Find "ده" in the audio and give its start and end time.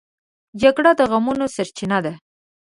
2.05-2.13